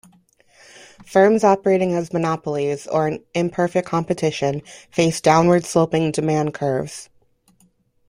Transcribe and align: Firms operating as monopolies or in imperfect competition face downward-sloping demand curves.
Firms 1.05 1.43
operating 1.43 1.93
as 1.93 2.11
monopolies 2.11 2.87
or 2.87 3.07
in 3.07 3.23
imperfect 3.35 3.87
competition 3.87 4.61
face 4.89 5.21
downward-sloping 5.21 6.11
demand 6.11 6.55
curves. 6.55 7.07